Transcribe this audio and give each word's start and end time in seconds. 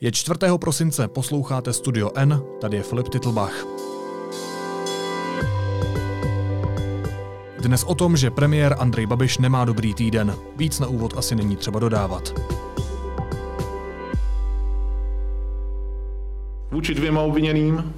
Je 0.00 0.12
4. 0.12 0.38
prosince, 0.56 1.08
posloucháte 1.08 1.72
Studio 1.72 2.10
N, 2.14 2.42
tady 2.60 2.76
je 2.76 2.82
Filip 2.82 3.08
Titlbach. 3.08 3.66
Dnes 7.62 7.84
o 7.84 7.94
tom, 7.94 8.16
že 8.16 8.30
premiér 8.30 8.76
Andrej 8.78 9.06
Babiš 9.06 9.38
nemá 9.38 9.64
dobrý 9.64 9.94
týden. 9.94 10.36
Víc 10.56 10.80
na 10.80 10.86
úvod 10.86 11.14
asi 11.16 11.34
není 11.34 11.56
třeba 11.56 11.78
dodávat. 11.80 12.34
Vůči 16.70 16.94
dvěma 16.94 17.20
obviněným 17.20 17.94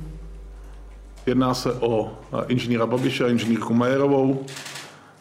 jedná 1.27 1.55
se 1.55 1.73
o 1.73 2.13
inženýra 2.49 2.87
Babiše 2.87 3.25
a 3.25 3.29
inženýrku 3.29 3.75
Majerovou. 3.75 4.45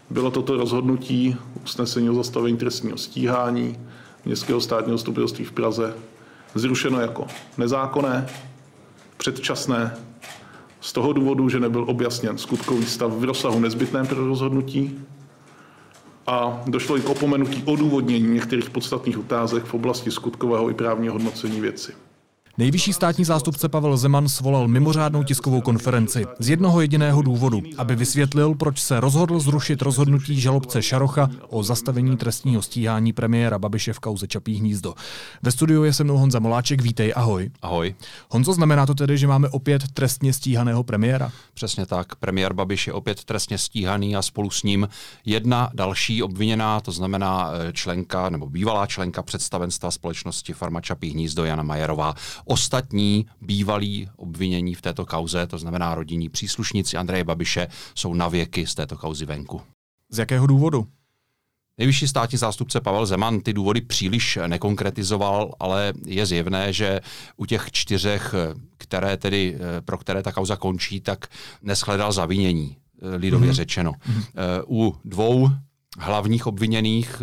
Bylo 0.09 0.31
toto 0.31 0.57
rozhodnutí 0.57 1.35
usnesení 1.63 2.09
o 2.09 2.13
zastavení 2.13 2.57
trestního 2.57 2.97
stíhání 2.97 3.79
Městského 4.25 4.61
státního 4.61 4.97
zastupitelství 4.97 5.45
v 5.45 5.51
Praze 5.51 5.93
zrušeno 6.55 7.01
jako 7.01 7.27
nezákonné, 7.57 8.27
předčasné, 9.17 9.97
z 10.81 10.93
toho 10.93 11.13
důvodu, 11.13 11.49
že 11.49 11.59
nebyl 11.59 11.85
objasněn 11.87 12.37
skutkový 12.37 12.85
stav 12.85 13.11
v 13.11 13.23
rozsahu 13.23 13.59
nezbytném 13.59 14.07
pro 14.07 14.27
rozhodnutí 14.27 14.99
a 16.27 16.63
došlo 16.67 16.97
i 16.97 17.01
k 17.01 17.09
opomenutí 17.09 17.63
odůvodnění 17.65 18.27
některých 18.27 18.69
podstatných 18.69 19.17
otázek 19.17 19.65
v 19.65 19.73
oblasti 19.73 20.11
skutkového 20.11 20.69
i 20.69 20.73
právního 20.73 21.13
hodnocení 21.13 21.61
věci. 21.61 21.93
Nejvyšší 22.59 22.93
státní 22.93 23.25
zástupce 23.25 23.69
Pavel 23.69 23.97
Zeman 23.97 24.29
svolal 24.29 24.67
mimořádnou 24.67 25.23
tiskovou 25.23 25.61
konferenci 25.61 26.25
z 26.39 26.49
jednoho 26.49 26.81
jediného 26.81 27.21
důvodu, 27.21 27.61
aby 27.77 27.95
vysvětlil, 27.95 28.55
proč 28.55 28.79
se 28.79 28.99
rozhodl 28.99 29.39
zrušit 29.39 29.81
rozhodnutí 29.81 30.41
žalobce 30.41 30.81
Šarocha 30.81 31.29
o 31.49 31.63
zastavení 31.63 32.17
trestního 32.17 32.61
stíhání 32.61 33.13
premiéra 33.13 33.59
Babiše 33.59 33.93
v 33.93 33.99
kauze 33.99 34.27
Čapí 34.27 34.55
hnízdo. 34.55 34.93
Ve 35.41 35.51
studiu 35.51 35.83
je 35.83 35.93
se 35.93 36.03
mnou 36.03 36.17
Honza 36.17 36.39
Moláček, 36.39 36.81
vítej, 36.81 37.13
ahoj. 37.15 37.51
Ahoj. 37.61 37.95
Honzo, 38.29 38.53
znamená 38.53 38.85
to 38.85 38.95
tedy, 38.95 39.17
že 39.17 39.27
máme 39.27 39.49
opět 39.49 39.83
trestně 39.93 40.33
stíhaného 40.33 40.83
premiéra? 40.83 41.31
Přesně 41.53 41.85
tak. 41.85 42.15
Premiér 42.15 42.53
Babiš 42.53 42.87
je 42.87 42.93
opět 42.93 43.23
trestně 43.23 43.57
stíhaný 43.57 44.15
a 44.15 44.21
spolu 44.21 44.49
s 44.49 44.63
ním 44.63 44.89
jedna 45.25 45.69
další 45.73 46.23
obviněná, 46.23 46.79
to 46.79 46.91
znamená 46.91 47.51
eh, 47.51 47.73
členka 47.73 48.29
nebo 48.29 48.49
bývalá 48.49 48.87
členka 48.87 49.23
představenstva 49.23 49.91
společnosti 49.91 50.53
Farma 50.53 50.81
Čapí 50.81 51.09
hnízdo 51.09 51.45
Jana 51.45 51.63
Majerová 51.63 52.13
Ostatní 52.51 53.25
bývalí 53.41 54.09
obvinění 54.15 54.75
v 54.75 54.81
této 54.81 55.05
kauze, 55.05 55.47
to 55.47 55.57
znamená 55.57 55.95
rodinní 55.95 56.29
příslušníci 56.29 56.97
Andreje 56.97 57.23
Babiše, 57.23 57.67
jsou 57.95 58.13
na 58.13 58.27
věky 58.27 58.67
z 58.67 58.75
této 58.75 58.97
kauzy 58.97 59.25
venku. 59.25 59.61
Z 60.09 60.17
jakého 60.17 60.47
důvodu? 60.47 60.87
Nejvyšší 61.77 62.07
státní 62.07 62.37
zástupce 62.37 62.81
Pavel 62.81 63.05
Zeman 63.05 63.41
ty 63.41 63.53
důvody 63.53 63.81
příliš 63.81 64.39
nekonkretizoval, 64.47 65.53
ale 65.59 65.93
je 66.05 66.25
zjevné, 66.25 66.73
že 66.73 66.99
u 67.37 67.45
těch 67.45 67.71
čtyřech, 67.71 68.35
které 68.77 69.17
tedy, 69.17 69.57
pro 69.85 69.97
které 69.97 70.23
ta 70.23 70.31
kauza 70.31 70.55
končí, 70.55 71.01
tak 71.01 71.27
neschledal 71.61 72.11
zavinění, 72.11 72.77
lidově 73.01 73.49
mm-hmm. 73.49 73.53
řečeno. 73.53 73.91
Mm-hmm. 73.91 74.23
U 74.67 74.95
dvou 75.05 75.49
hlavních 75.99 76.47
obviněných, 76.47 77.21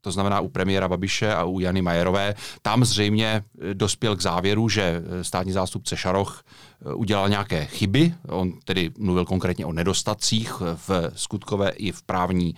to 0.00 0.10
znamená 0.12 0.40
u 0.40 0.48
premiéra 0.48 0.88
Babiše 0.88 1.34
a 1.34 1.44
u 1.44 1.60
Jany 1.60 1.82
Majerové, 1.82 2.34
tam 2.62 2.84
zřejmě 2.84 3.26
eh, 3.26 3.74
dospěl 3.74 4.16
k 4.16 4.22
závěru, 4.22 4.68
že 4.68 4.82
eh, 4.82 5.24
státní 5.24 5.52
zástupce 5.52 5.96
Šaroch 5.96 6.44
eh, 6.44 6.94
udělal 6.94 7.28
nějaké 7.28 7.64
chyby. 7.64 8.14
On 8.28 8.52
tedy 8.64 8.90
mluvil 8.98 9.24
konkrétně 9.24 9.66
o 9.66 9.72
nedostatcích 9.72 10.52
v 10.60 11.10
skutkové 11.14 11.70
i 11.70 11.92
v 11.92 12.02
právní 12.02 12.54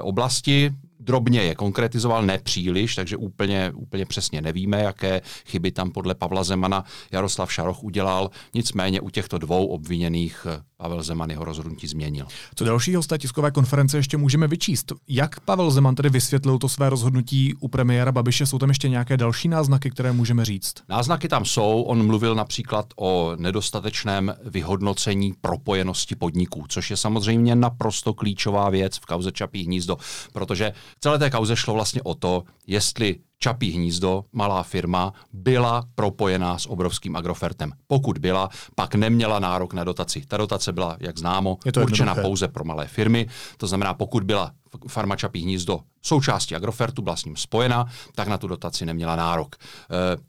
oblasti 0.00 0.74
drobně 1.00 1.42
je 1.42 1.54
konkretizoval, 1.54 2.22
nepříliš, 2.22 2.94
takže 2.94 3.16
úplně, 3.16 3.72
úplně 3.74 4.06
přesně 4.06 4.42
nevíme, 4.42 4.82
jaké 4.82 5.20
chyby 5.46 5.70
tam 5.70 5.90
podle 5.90 6.14
Pavla 6.14 6.44
Zemana 6.44 6.84
Jaroslav 7.12 7.52
Šaroch 7.52 7.84
udělal. 7.84 8.30
Nicméně 8.54 9.00
u 9.00 9.10
těchto 9.10 9.38
dvou 9.38 9.66
obviněných 9.66 10.46
eh, 10.50 10.62
Pavel 10.76 11.02
Zeman 11.02 11.30
jeho 11.30 11.44
rozhodnutí 11.44 11.86
změnil. 11.86 12.26
Co 12.54 12.64
dalšího 12.64 13.02
z 13.02 13.06
té 13.06 13.18
tiskové 13.18 13.50
konference 13.50 13.96
ještě 13.96 14.16
můžeme 14.16 14.48
vyčíst? 14.48 14.92
Jak 15.08 15.40
Pavel 15.40 15.70
Zeman 15.70 15.94
tedy 15.94 16.08
vysvětlil 16.08 16.58
to 16.58 16.68
své 16.68 16.90
rozhodnutí 16.90 17.54
u 17.60 17.68
premiéra 17.68 18.12
Babiše? 18.12 18.46
Jsou 18.46 18.58
tam 18.58 18.68
ještě 18.68 18.88
nějaké 18.88 19.16
další 19.16 19.48
náznaky, 19.48 19.90
které 19.90 20.12
můžeme 20.12 20.44
říct? 20.44 20.74
Náznaky 20.88 21.28
tam 21.28 21.44
jsou. 21.44 21.82
On 21.82 22.06
mluvil 22.06 22.34
například 22.34 22.86
o 22.96 23.32
nedostatečném 23.36 24.34
vyhodnocení 24.44 25.34
propojenosti 25.40 26.16
podniků, 26.16 26.64
což 26.68 26.90
je 26.90 26.96
samozřejmě 26.96 27.56
naprosto 27.56 28.14
klíčová 28.14 28.70
věc 28.70 28.96
v 28.96 29.06
kauze 29.06 29.32
Čapí 29.32 29.64
hnízdo, 29.64 29.96
protože 30.32 30.72
celé 31.00 31.18
té 31.18 31.30
kauze 31.30 31.56
šlo 31.56 31.74
vlastně 31.74 32.02
o 32.02 32.14
to, 32.14 32.44
jestli 32.66 33.16
Čapí 33.40 33.70
hnízdo, 33.70 34.24
malá 34.32 34.62
firma, 34.62 35.12
byla 35.32 35.84
propojená 35.94 36.58
s 36.58 36.66
obrovským 36.66 37.16
agrofertem. 37.16 37.72
Pokud 37.86 38.18
byla, 38.18 38.48
pak 38.74 38.94
neměla 38.94 39.38
nárok 39.38 39.72
na 39.72 39.84
dotaci. 39.84 40.22
Ta 40.28 40.36
dotace 40.36 40.72
byla, 40.72 40.96
jak 41.00 41.18
známo, 41.18 41.58
je 41.64 41.72
to 41.72 41.80
určena 41.80 42.10
jednoduché. 42.10 42.28
pouze 42.28 42.48
pro 42.48 42.64
malé 42.64 42.86
firmy. 42.86 43.28
To 43.56 43.66
znamená, 43.66 43.94
pokud 43.94 44.24
byla 44.24 44.52
farma 44.88 45.16
Čapí 45.16 45.42
hnízdo 45.42 45.80
součástí 46.02 46.54
agrofertu, 46.54 47.02
byla 47.02 47.16
s 47.16 47.24
ním 47.24 47.36
spojena, 47.36 47.86
tak 48.14 48.28
na 48.28 48.38
tu 48.38 48.48
dotaci 48.48 48.86
neměla 48.86 49.16
nárok. 49.16 49.56
E, 49.56 49.58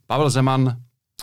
Pavel 0.07 0.29
Zeman 0.29 0.77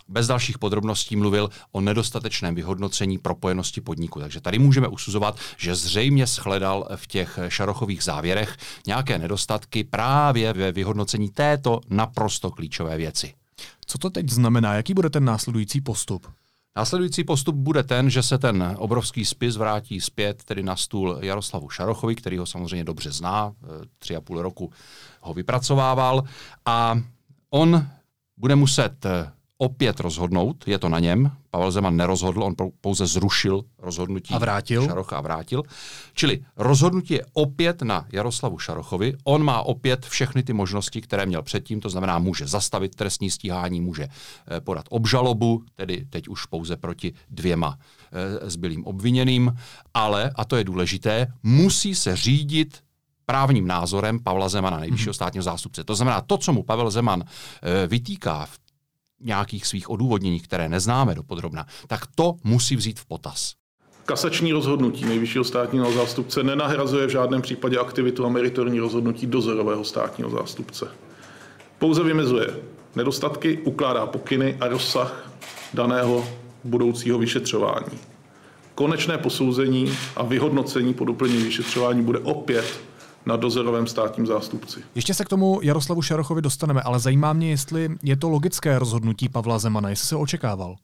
bez 0.08 0.26
dalších 0.26 0.58
podrobností 0.58 1.16
mluvil 1.16 1.50
o 1.72 1.80
nedostatečném 1.80 2.54
vyhodnocení 2.54 3.18
propojenosti 3.18 3.80
podniku. 3.80 4.20
Takže 4.20 4.40
tady 4.40 4.58
můžeme 4.58 4.88
usuzovat, 4.88 5.38
že 5.56 5.74
zřejmě 5.74 6.26
shledal 6.26 6.88
v 6.96 7.06
těch 7.06 7.38
šarochových 7.48 8.02
závěrech 8.02 8.56
nějaké 8.86 9.18
nedostatky 9.18 9.84
právě 9.84 10.52
ve 10.52 10.72
vyhodnocení 10.72 11.28
této 11.28 11.80
naprosto 11.90 12.50
klíčové 12.50 12.96
věci. 12.96 13.34
Co 13.86 13.98
to 13.98 14.10
teď 14.10 14.30
znamená? 14.30 14.74
Jaký 14.74 14.94
bude 14.94 15.10
ten 15.10 15.24
následující 15.24 15.80
postup? 15.80 16.26
Následující 16.76 17.24
postup 17.24 17.56
bude 17.56 17.82
ten, 17.82 18.10
že 18.10 18.22
se 18.22 18.38
ten 18.38 18.74
obrovský 18.78 19.24
spis 19.24 19.56
vrátí 19.56 20.00
zpět 20.00 20.44
tedy 20.44 20.62
na 20.62 20.76
stůl 20.76 21.18
Jaroslavu 21.20 21.68
Šarochovi, 21.68 22.14
který 22.14 22.38
ho 22.38 22.46
samozřejmě 22.46 22.84
dobře 22.84 23.12
zná, 23.12 23.52
eh, 23.64 23.66
tři 23.98 24.16
a 24.16 24.20
půl 24.20 24.42
roku 24.42 24.72
ho 25.20 25.34
vypracovával 25.34 26.24
a 26.66 27.00
on 27.50 27.86
bude 28.36 28.56
muset 28.56 29.06
eh, 29.06 29.32
opět 29.58 30.00
rozhodnout, 30.00 30.64
je 30.68 30.78
to 30.78 30.88
na 30.88 30.98
něm. 30.98 31.30
Pavel 31.50 31.70
Zeman 31.70 31.96
nerozhodl, 31.96 32.42
on 32.42 32.54
pouze 32.80 33.06
zrušil 33.06 33.62
rozhodnutí 33.78 34.34
a 34.34 34.38
vrátil. 34.38 34.84
Šarocha 34.84 35.16
a 35.16 35.20
vrátil. 35.20 35.62
Čili 36.14 36.44
rozhodnutí 36.56 37.14
je 37.14 37.24
opět 37.32 37.82
na 37.82 38.06
Jaroslavu 38.12 38.58
Šarochovi. 38.58 39.14
On 39.24 39.44
má 39.44 39.62
opět 39.62 40.06
všechny 40.06 40.42
ty 40.42 40.52
možnosti, 40.52 41.00
které 41.00 41.26
měl 41.26 41.42
předtím, 41.42 41.80
to 41.80 41.88
znamená, 41.88 42.18
může 42.18 42.46
zastavit 42.46 42.94
trestní 42.94 43.30
stíhání, 43.30 43.80
může 43.80 44.04
eh, 44.04 44.60
podat 44.60 44.84
obžalobu, 44.90 45.62
tedy 45.74 46.06
teď 46.10 46.28
už 46.28 46.46
pouze 46.46 46.76
proti 46.76 47.12
dvěma 47.30 47.78
eh, 47.78 48.50
zbylým 48.50 48.84
obviněným, 48.84 49.56
ale, 49.94 50.30
a 50.34 50.44
to 50.44 50.56
je 50.56 50.64
důležité, 50.64 51.26
musí 51.42 51.94
se 51.94 52.16
řídit 52.16 52.86
právním 53.26 53.66
názorem 53.66 54.20
Pavla 54.20 54.48
Zemana, 54.48 54.78
nejvyššího 54.78 55.10
mhm. 55.10 55.14
státního 55.14 55.42
zástupce. 55.42 55.84
To 55.84 55.94
znamená, 55.94 56.20
to, 56.20 56.38
co 56.38 56.52
mu 56.52 56.62
Pavel 56.62 56.90
Zeman 56.90 57.24
eh, 57.24 57.86
vytýká 57.86 58.46
v 58.46 58.58
nějakých 59.20 59.66
svých 59.66 59.90
odůvodnění, 59.90 60.40
které 60.40 60.68
neznáme 60.68 61.14
dopodrobna, 61.14 61.66
tak 61.86 62.00
to 62.14 62.34
musí 62.44 62.76
vzít 62.76 63.00
v 63.00 63.06
potaz. 63.06 63.54
Kasační 64.04 64.52
rozhodnutí 64.52 65.04
nejvyššího 65.04 65.44
státního 65.44 65.92
zástupce 65.92 66.42
nenahrazuje 66.42 67.06
v 67.06 67.10
žádném 67.10 67.42
případě 67.42 67.78
aktivitu 67.78 68.26
a 68.26 68.28
meritorní 68.28 68.80
rozhodnutí 68.80 69.26
dozorového 69.26 69.84
státního 69.84 70.30
zástupce. 70.30 70.88
Pouze 71.78 72.02
vymezuje 72.02 72.46
nedostatky, 72.96 73.58
ukládá 73.58 74.06
pokyny 74.06 74.56
a 74.60 74.68
rozsah 74.68 75.30
daného 75.74 76.28
budoucího 76.64 77.18
vyšetřování. 77.18 77.98
Konečné 78.74 79.18
posouzení 79.18 79.92
a 80.16 80.22
vyhodnocení 80.22 80.94
po 80.94 81.04
doplnění 81.04 81.44
vyšetřování 81.44 82.02
bude 82.02 82.18
opět 82.18 82.80
na 83.26 83.36
dozorovém 83.36 83.86
státním 83.86 84.26
zástupci. 84.26 84.80
Ještě 84.94 85.14
se 85.14 85.24
k 85.24 85.28
tomu 85.28 85.60
Jaroslavu 85.62 86.02
Šarochovi 86.02 86.42
dostaneme, 86.42 86.82
ale 86.82 87.00
zajímá 87.00 87.32
mě, 87.32 87.50
jestli 87.50 87.88
je 88.02 88.16
to 88.16 88.28
logické 88.28 88.78
rozhodnutí 88.78 89.28
Pavla 89.28 89.58
Zemana, 89.58 89.90
jestli 89.90 90.06
se 90.06 90.16
očekával. 90.16 90.76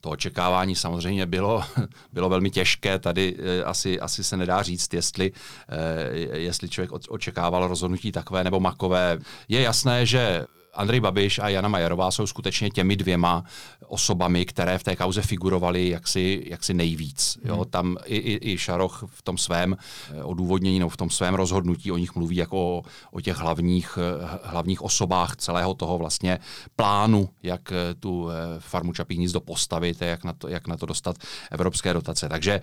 To 0.00 0.10
očekávání 0.10 0.76
samozřejmě 0.76 1.26
bylo, 1.26 1.64
bylo 2.12 2.28
velmi 2.28 2.50
těžké. 2.50 2.98
Tady 2.98 3.36
eh, 3.38 3.64
asi, 3.64 4.00
asi 4.00 4.24
se 4.24 4.36
nedá 4.36 4.62
říct, 4.62 4.94
jestli, 4.94 5.32
eh, 5.68 6.38
jestli 6.38 6.68
člověk 6.68 6.92
očekával 7.08 7.68
rozhodnutí 7.68 8.12
takové 8.12 8.44
nebo 8.44 8.60
makové. 8.60 9.18
Je 9.48 9.60
jasné, 9.60 10.06
že 10.06 10.46
Andrej 10.74 11.00
Babiš 11.00 11.38
a 11.38 11.48
Jana 11.48 11.68
Majerová 11.68 12.10
jsou 12.10 12.26
skutečně 12.26 12.70
těmi 12.70 12.96
dvěma 12.96 13.44
osobami, 13.86 14.44
které 14.46 14.78
v 14.78 14.82
té 14.82 14.96
kauze 14.96 15.22
figurovaly 15.22 15.88
jaksi, 15.88 16.44
jaksi 16.46 16.74
nejvíc. 16.74 17.38
Jo? 17.44 17.54
Hmm. 17.54 17.64
Tam 17.64 17.96
i, 18.04 18.16
i, 18.16 18.52
i 18.52 18.58
Šaroch 18.58 19.04
v 19.06 19.22
tom 19.22 19.38
svém 19.38 19.76
eh, 19.76 20.22
odůvodnění, 20.22 20.78
no, 20.78 20.88
v 20.88 20.96
tom 20.96 21.10
svém 21.10 21.34
rozhodnutí 21.34 21.92
o 21.92 21.96
nich 21.96 22.14
mluví 22.14 22.36
jako 22.36 22.58
o, 22.58 22.82
o 23.10 23.20
těch 23.20 23.36
hlavních, 23.36 23.98
eh, 23.98 24.38
hlavních 24.42 24.82
osobách 24.82 25.36
celého 25.36 25.74
toho 25.74 25.98
vlastně 25.98 26.38
plánu, 26.76 27.28
jak 27.42 27.72
eh, 27.72 27.94
tu 27.94 28.28
farmu 28.58 28.92
Čapí 28.92 29.14
hnízdo 29.14 29.40
postavit 29.40 30.02
a 30.02 30.04
jak 30.04 30.24
na, 30.24 30.32
to, 30.32 30.48
jak 30.48 30.66
na 30.66 30.76
to 30.76 30.86
dostat 30.86 31.16
evropské 31.50 31.92
dotace. 31.92 32.28
Takže 32.28 32.60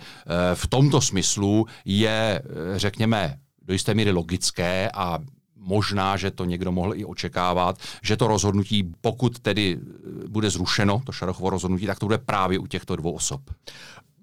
v 0.53 0.67
tomto 0.67 1.01
smyslu 1.01 1.65
je, 1.85 2.41
řekněme, 2.75 3.37
do 3.61 3.73
jisté 3.73 3.93
míry 3.93 4.11
logické 4.11 4.89
a 4.93 5.19
možná, 5.61 6.17
že 6.17 6.31
to 6.31 6.45
někdo 6.45 6.71
mohl 6.71 6.95
i 6.95 7.05
očekávat, 7.05 7.77
že 8.03 8.17
to 8.17 8.27
rozhodnutí, 8.27 8.93
pokud 9.01 9.39
tedy 9.39 9.79
bude 10.27 10.49
zrušeno, 10.49 11.01
to 11.05 11.11
Šarochovo 11.11 11.49
rozhodnutí, 11.49 11.85
tak 11.85 11.99
to 11.99 12.05
bude 12.05 12.17
právě 12.17 12.59
u 12.59 12.67
těchto 12.67 12.95
dvou 12.95 13.11
osob. 13.11 13.41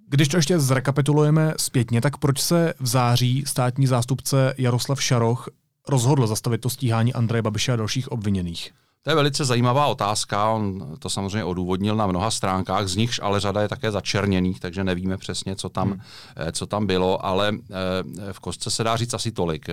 Když 0.08 0.28
to 0.28 0.36
ještě 0.36 0.58
zrekapitulujeme 0.60 1.54
zpětně, 1.56 2.00
tak 2.00 2.16
proč 2.16 2.40
se 2.40 2.74
v 2.80 2.86
září 2.86 3.44
státní 3.46 3.86
zástupce 3.86 4.54
Jaroslav 4.58 5.02
Šaroch 5.02 5.48
rozhodl 5.88 6.26
zastavit 6.26 6.60
to 6.60 6.70
stíhání 6.70 7.14
Andreje 7.14 7.42
Babiše 7.42 7.72
a 7.72 7.76
dalších 7.76 8.12
obviněných? 8.12 8.72
To 9.02 9.10
je 9.10 9.16
velice 9.16 9.44
zajímavá 9.44 9.86
otázka, 9.86 10.50
on 10.50 10.96
to 10.98 11.10
samozřejmě 11.10 11.44
odůvodnil 11.44 11.96
na 11.96 12.06
mnoha 12.06 12.30
stránkách, 12.30 12.88
z 12.88 12.96
nichž 12.96 13.20
ale 13.22 13.40
řada 13.40 13.62
je 13.62 13.68
také 13.68 13.90
začerněných, 13.90 14.60
takže 14.60 14.84
nevíme 14.84 15.16
přesně, 15.16 15.56
co 15.56 15.68
tam, 15.68 15.90
hmm. 15.90 16.00
Eh, 16.36 16.52
co 16.52 16.66
tam 16.66 16.86
bylo, 16.86 17.26
ale 17.26 17.52
eh, 17.52 18.32
v 18.32 18.40
kostce 18.40 18.70
se 18.70 18.84
dá 18.84 18.96
říct 18.96 19.14
asi 19.14 19.32
tolik. 19.32 19.66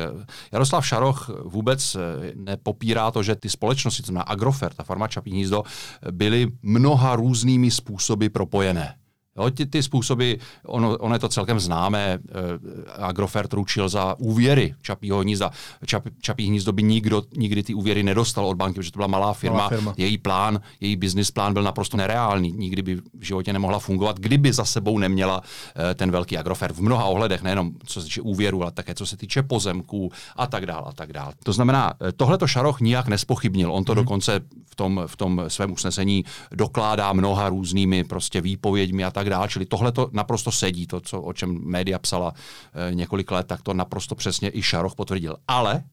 Jaroslav 0.51 0.87
Šaroch 0.87 1.29
vůbec 1.43 1.95
eh, 1.95 1.99
nepopírá 2.35 3.11
to, 3.11 3.23
že 3.23 3.35
ty 3.35 3.49
společnosti, 3.49 4.01
to 4.01 4.05
znamená 4.05 4.23
Agrofert 4.23 4.79
a 4.79 4.83
Farma 4.83 5.07
Čapí 5.07 5.31
hnízdo, 5.31 5.63
byly 6.11 6.47
mnoha 6.61 7.15
různými 7.15 7.71
způsoby 7.71 8.27
propojené. 8.27 8.95
Jo, 9.39 9.49
ty, 9.49 9.65
ty 9.65 9.83
způsoby, 9.83 10.33
ono, 10.65 10.97
ono 10.97 11.15
je 11.15 11.19
to 11.19 11.29
celkem 11.29 11.59
známé, 11.59 12.19
uh, 12.19 13.05
Agrofert 13.05 13.53
ručil 13.53 13.89
za 13.89 14.15
úvěry 14.19 14.75
Čapího 14.81 15.19
hnízda. 15.19 15.51
Čap, 15.85 16.03
Čapí 16.21 16.47
hnízdo 16.47 16.71
by 16.71 16.83
nikdo 16.83 17.23
nikdy 17.37 17.63
ty 17.63 17.73
úvěry 17.73 18.03
nedostal 18.03 18.45
od 18.45 18.57
banky, 18.57 18.75
protože 18.75 18.91
to 18.91 18.97
byla 18.97 19.07
malá 19.07 19.33
firma. 19.33 19.57
Malá 19.57 19.69
firma. 19.69 19.93
Její 19.97 20.17
plán, 20.17 20.59
její 20.79 20.95
business 20.95 21.31
plán 21.31 21.53
byl 21.53 21.63
naprosto 21.63 21.97
nereálný. 21.97 22.51
Nikdy 22.51 22.81
by 22.81 22.95
v 22.95 23.23
životě 23.23 23.53
nemohla 23.53 23.79
fungovat, 23.79 24.19
kdyby 24.19 24.53
za 24.53 24.65
sebou 24.65 24.97
neměla 24.97 25.37
uh, 25.37 25.83
ten 25.95 26.11
velký 26.11 26.37
Agrofert 26.37 26.75
v 26.75 26.81
mnoha 26.81 27.05
ohledech, 27.05 27.43
nejenom 27.43 27.71
co 27.85 28.01
se 28.01 28.05
týče 28.05 28.21
úvěru, 28.21 28.61
ale 28.61 28.71
také 28.71 28.95
co 28.95 29.05
se 29.05 29.17
týče 29.17 29.43
pozemků 29.43 30.11
a 30.35 30.47
tak 30.47 30.65
dále 30.65 30.83
a 30.85 30.93
tak 30.93 31.13
dále. 31.13 31.33
To 31.43 31.53
znamená, 31.53 31.93
eh, 32.01 32.11
tohle 32.11 32.37
to 32.37 32.47
Šaroch 32.47 32.79
nijak 32.79 33.07
nespochybnil. 33.07 33.71
On 33.71 33.83
to 33.83 33.91
hmm. 33.91 34.03
dokonce 34.03 34.39
v 34.65 34.75
tom, 34.75 35.01
v 35.07 35.15
tom 35.15 35.43
svém 35.47 35.71
usnesení 35.71 36.25
dokládá 36.51 37.13
mnoha 37.13 37.49
různými 37.49 38.03
prostě 38.03 38.41
výpověďmi 38.41 39.03
a 39.03 39.11
tak 39.11 39.24
tak 39.25 39.29
dále. 39.29 39.47
Čili 39.49 39.65
tohle 39.65 39.91
to 39.91 40.09
naprosto 40.13 40.51
sedí, 40.51 40.87
to, 40.87 41.01
co, 41.01 41.21
o 41.21 41.33
čem 41.33 41.49
média 41.65 41.99
psala 41.99 42.33
e, 42.33 42.93
několik 42.95 43.31
let, 43.31 43.47
tak 43.47 43.61
to 43.61 43.73
naprosto 43.73 44.15
přesně 44.15 44.51
i 44.53 44.61
Šaroch 44.61 44.95
potvrdil. 44.95 45.37
Ale 45.47 45.83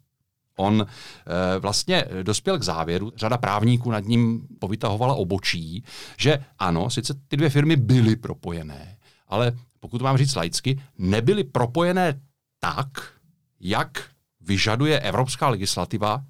On 0.56 0.86
e, 0.86 1.58
vlastně 1.58 2.04
dospěl 2.22 2.58
k 2.58 2.62
závěru, 2.62 3.12
řada 3.16 3.38
právníků 3.38 3.90
nad 3.90 4.04
ním 4.04 4.46
povytahovala 4.58 5.14
obočí, 5.14 5.84
že 6.18 6.44
ano, 6.58 6.90
sice 6.90 7.14
ty 7.28 7.36
dvě 7.36 7.50
firmy 7.50 7.76
byly 7.76 8.16
propojené, 8.16 8.96
ale 9.28 9.52
pokud 9.80 10.02
mám 10.02 10.16
říct 10.16 10.34
laicky, 10.34 10.80
nebyly 10.98 11.44
propojené 11.44 12.20
tak, 12.60 12.88
jak 13.60 14.04
vyžaduje 14.40 15.00
evropská 15.00 15.48
legislativa 15.48 16.24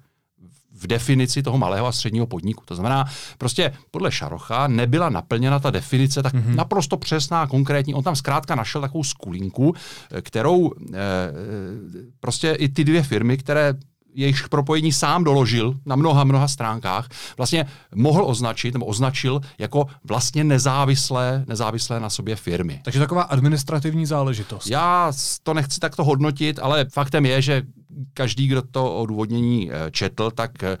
v 0.83 0.87
definici 0.87 1.43
toho 1.43 1.57
malého 1.57 1.87
a 1.87 1.91
středního 1.91 2.27
podniku. 2.27 2.63
To 2.65 2.75
znamená, 2.75 3.05
prostě 3.37 3.73
podle 3.91 4.11
Šarocha 4.11 4.67
nebyla 4.67 5.09
naplněna 5.09 5.59
ta 5.59 5.71
definice 5.71 6.23
tak 6.23 6.33
mm-hmm. 6.33 6.55
naprosto 6.55 6.97
přesná, 6.97 7.47
konkrétní. 7.47 7.93
On 7.93 8.03
tam 8.03 8.15
zkrátka 8.15 8.55
našel 8.55 8.81
takovou 8.81 9.03
skulinku, 9.03 9.73
eh, 10.11 10.21
kterou 10.21 10.71
e, 10.71 10.99
prostě 12.19 12.51
i 12.51 12.69
ty 12.69 12.83
dvě 12.83 13.03
firmy, 13.03 13.37
které 13.37 13.73
jejich 14.15 14.49
propojení 14.49 14.93
sám 14.93 15.23
doložil 15.23 15.75
na 15.85 15.95
mnoha, 15.95 16.23
mnoha 16.23 16.47
stránkách, 16.47 17.07
vlastně 17.37 17.65
mohl 17.95 18.25
označit 18.25 18.73
nebo 18.73 18.85
označil 18.85 19.41
jako 19.57 19.85
vlastně 20.03 20.43
nezávislé, 20.43 21.45
nezávislé 21.47 21.99
na 21.99 22.09
sobě 22.09 22.35
firmy. 22.35 22.81
Takže 22.83 22.99
taková 22.99 23.21
administrativní 23.21 24.05
záležitost. 24.05 24.67
Já 24.67 25.11
to 25.43 25.53
nechci 25.53 25.79
takto 25.79 26.03
hodnotit, 26.03 26.59
ale 26.61 26.85
faktem 26.93 27.25
je, 27.25 27.41
že 27.41 27.61
každý, 28.13 28.47
kdo 28.47 28.61
to 28.61 29.01
odůvodnění 29.01 29.71
eh, 29.71 29.91
četl, 29.91 30.31
tak 30.31 30.63
eh, 30.63 30.77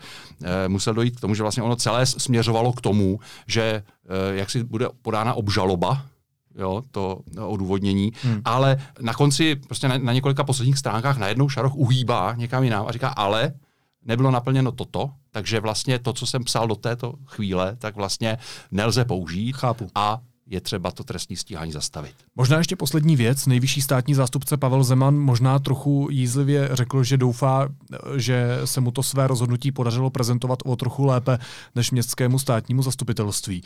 musel 0.67 0.93
dojít 0.93 1.15
k 1.15 1.21
tomu, 1.21 1.35
že 1.35 1.43
vlastně 1.43 1.63
ono 1.63 1.75
celé 1.75 2.05
směřovalo 2.05 2.73
k 2.73 2.81
tomu, 2.81 3.19
že 3.47 3.63
eh, 3.63 4.35
jak 4.35 4.49
si 4.49 4.63
bude 4.63 4.87
podána 5.01 5.33
obžaloba 5.33 6.05
jo, 6.55 6.81
to 6.91 7.19
odůvodnění, 7.47 8.11
hmm. 8.23 8.41
ale 8.45 8.77
na 9.01 9.13
konci, 9.13 9.55
prostě 9.55 9.87
na, 9.87 9.97
na 9.97 10.13
několika 10.13 10.43
posledních 10.43 10.77
stránkách 10.77 11.17
najednou 11.17 11.49
Šaroch 11.49 11.75
uhýbá 11.75 12.33
někam 12.33 12.63
jinam 12.63 12.85
a 12.87 12.91
říká, 12.91 13.07
ale 13.07 13.53
nebylo 14.05 14.31
naplněno 14.31 14.71
toto, 14.71 15.09
takže 15.31 15.59
vlastně 15.59 15.99
to, 15.99 16.13
co 16.13 16.25
jsem 16.25 16.43
psal 16.43 16.67
do 16.67 16.75
této 16.75 17.13
chvíle, 17.25 17.75
tak 17.75 17.95
vlastně 17.95 18.37
nelze 18.71 19.05
použít 19.05 19.51
Chápu. 19.51 19.87
a 19.95 20.19
je 20.47 20.61
třeba 20.61 20.91
to 20.91 21.03
trestní 21.03 21.35
stíhání 21.35 21.71
zastavit. 21.71 22.15
Možná 22.35 22.57
ještě 22.57 22.75
poslední 22.75 23.15
věc. 23.15 23.45
Nejvyšší 23.45 23.81
státní 23.81 24.13
zástupce 24.13 24.57
Pavel 24.57 24.83
Zeman 24.83 25.19
možná 25.19 25.59
trochu 25.59 26.07
jízlivě 26.11 26.69
řekl, 26.71 27.03
že 27.03 27.17
doufá, 27.17 27.69
že 28.15 28.61
se 28.65 28.81
mu 28.81 28.91
to 28.91 29.03
své 29.03 29.27
rozhodnutí 29.27 29.71
podařilo 29.71 30.09
prezentovat 30.09 30.59
o 30.65 30.75
trochu 30.75 31.05
lépe 31.05 31.39
než 31.75 31.91
městskému 31.91 32.39
státnímu 32.39 32.81
zastupitelství. 32.81 33.63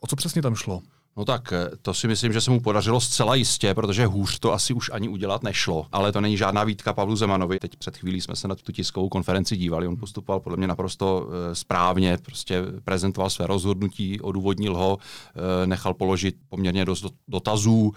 O 0.00 0.06
co 0.06 0.16
přesně 0.16 0.42
tam 0.42 0.54
šlo? 0.54 0.82
No 1.16 1.24
tak 1.24 1.52
eh, 1.52 1.70
to 1.82 1.94
si 1.94 2.08
myslím, 2.08 2.32
že 2.32 2.40
se 2.40 2.50
mu 2.50 2.60
podařilo 2.60 3.00
zcela 3.00 3.34
jistě, 3.34 3.74
protože 3.74 4.06
hůř 4.06 4.38
to 4.38 4.52
asi 4.52 4.74
už 4.74 4.90
ani 4.92 5.08
udělat 5.08 5.42
nešlo. 5.42 5.86
Ale 5.92 6.12
to 6.12 6.20
není 6.20 6.36
žádná 6.36 6.64
výtka 6.64 6.92
Pavlu 6.92 7.16
Zemanovi. 7.16 7.58
Teď 7.58 7.76
před 7.76 7.96
chvílí 7.96 8.20
jsme 8.20 8.36
se 8.36 8.48
na 8.48 8.54
tu 8.54 8.72
tiskovou 8.72 9.08
konferenci 9.08 9.56
dívali. 9.56 9.88
On 9.88 9.96
postupoval 9.96 10.40
podle 10.40 10.56
mě 10.56 10.66
naprosto 10.66 11.22
uh, 11.26 11.32
správně, 11.52 12.18
prostě 12.22 12.62
prezentoval 12.84 13.30
své 13.30 13.46
rozhodnutí, 13.46 14.20
odůvodnil 14.20 14.76
ho, 14.76 14.96
uh, 14.96 15.42
nechal 15.66 15.94
položit 15.94 16.36
poměrně 16.48 16.84
dost 16.84 17.06
dotazů 17.28 17.92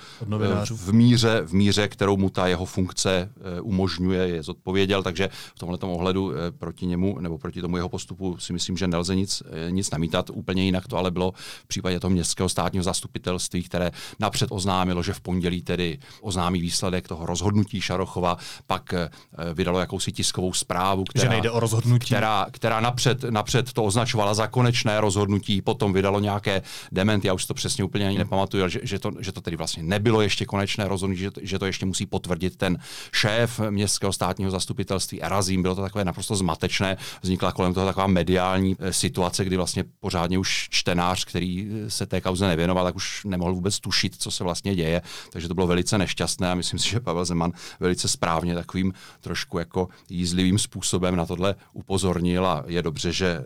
v 0.71 0.93
míře, 0.93 1.41
v 1.45 1.53
míře, 1.53 1.87
kterou 1.87 2.17
mu 2.17 2.29
ta 2.29 2.47
jeho 2.47 2.65
funkce 2.65 3.29
umožňuje, 3.61 4.27
je 4.27 4.43
zodpověděl. 4.43 5.03
Takže 5.03 5.29
v 5.55 5.59
tomhle 5.59 5.77
ohledu 5.81 6.31
proti 6.57 6.85
němu 6.85 7.19
nebo 7.19 7.37
proti 7.37 7.61
tomu 7.61 7.77
jeho 7.77 7.89
postupu 7.89 8.37
si 8.37 8.53
myslím, 8.53 8.77
že 8.77 8.87
nelze 8.87 9.15
nic, 9.15 9.43
nic 9.69 9.91
namítat. 9.91 10.29
Úplně 10.29 10.63
jinak 10.63 10.87
to 10.87 10.97
ale 10.97 11.11
bylo 11.11 11.33
v 11.63 11.67
případě 11.67 11.99
toho 11.99 12.11
městského 12.11 12.49
státního 12.49 12.83
zastupu 12.83 13.06
zastupitelství, 13.07 13.63
které 13.63 13.91
napřed 14.19 14.51
oznámilo, 14.51 15.03
že 15.03 15.13
v 15.13 15.21
pondělí 15.21 15.61
tedy 15.61 15.99
oznámí 16.21 16.61
výsledek 16.61 17.07
toho 17.07 17.25
rozhodnutí 17.25 17.81
Šarochova, 17.81 18.37
pak 18.67 18.93
eh, 18.93 19.09
vydalo 19.53 19.79
jakousi 19.79 20.11
tiskovou 20.11 20.53
zprávu, 20.53 21.03
která, 21.03 21.23
že 21.23 21.29
nejde 21.29 21.51
o 21.51 21.59
rozhodnutí. 21.59 22.05
která, 22.05 22.47
která 22.51 22.79
napřed, 22.79 23.23
napřed 23.23 23.73
to 23.73 23.83
označovala 23.83 24.33
za 24.33 24.47
konečné 24.47 25.01
rozhodnutí, 25.01 25.61
potom 25.61 25.93
vydalo 25.93 26.19
nějaké 26.19 26.61
dementy, 26.91 27.27
já 27.27 27.33
už 27.33 27.45
to 27.45 27.53
přesně 27.53 27.83
úplně 27.83 28.07
ani 28.07 28.17
nepamatuju, 28.17 28.69
že, 28.69 28.79
že, 28.83 28.99
to, 28.99 29.11
že 29.19 29.31
to 29.31 29.41
tedy 29.41 29.57
vlastně 29.57 29.83
nebylo 29.83 30.21
ještě 30.21 30.45
konečné 30.45 30.87
rozhodnutí, 30.87 31.21
že, 31.21 31.31
že 31.41 31.59
to 31.59 31.65
ještě 31.65 31.85
musí 31.85 32.05
potvrdit 32.05 32.55
ten 32.55 32.77
šéf 33.13 33.59
městského 33.69 34.13
státního 34.13 34.51
zastupitelství 34.51 35.23
Erazím. 35.23 35.61
Bylo 35.61 35.75
to 35.75 35.81
takové 35.81 36.05
naprosto 36.05 36.35
zmatečné, 36.35 36.97
vznikla 37.21 37.51
kolem 37.51 37.73
toho 37.73 37.85
taková 37.85 38.07
mediální 38.07 38.75
eh, 38.79 38.93
situace, 38.93 39.45
kdy 39.45 39.57
vlastně 39.57 39.83
pořádně 39.99 40.39
už 40.39 40.67
čtenář, 40.69 41.25
který 41.25 41.67
eh, 41.67 41.89
se 41.89 42.05
té 42.05 42.21
kauze 42.21 42.47
nevěnoval, 42.47 42.85
tak 42.85 42.95
už 42.97 43.25
nemohl 43.25 43.53
vůbec 43.53 43.79
tušit, 43.79 44.15
co 44.15 44.31
se 44.31 44.43
vlastně 44.43 44.75
děje. 44.75 45.01
Takže 45.31 45.47
to 45.47 45.53
bylo 45.53 45.67
velice 45.67 45.97
nešťastné 45.97 46.51
a 46.51 46.55
myslím 46.55 46.79
si, 46.79 46.89
že 46.89 46.99
Pavel 46.99 47.25
Zeman 47.25 47.51
velice 47.79 48.07
správně 48.07 48.55
takovým 48.55 48.93
trošku 49.21 49.59
jako 49.59 49.87
jízlivým 50.09 50.59
způsobem 50.59 51.15
na 51.15 51.25
tohle 51.25 51.55
upozornil 51.73 52.45
a 52.45 52.63
je 52.67 52.81
dobře, 52.81 53.11
že 53.11 53.27
eh, 53.27 53.43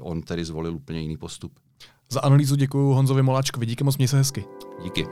on 0.00 0.22
tedy 0.22 0.44
zvolil 0.44 0.74
úplně 0.74 1.00
jiný 1.00 1.16
postup. 1.16 1.52
Za 2.10 2.20
analýzu 2.20 2.56
děkuji 2.56 2.94
Honzovi 2.94 3.22
Moláčkovi, 3.22 3.66
díky 3.66 3.84
moc, 3.84 3.96
měj 3.96 4.08
se 4.08 4.16
hezky. 4.16 4.44
Díky. 4.82 5.06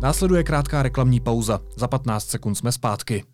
Následuje 0.00 0.44
krátká 0.44 0.82
reklamní 0.82 1.20
pauza. 1.20 1.60
Za 1.76 1.88
15 1.88 2.28
sekund 2.28 2.54
jsme 2.54 2.72
zpátky. 2.72 3.24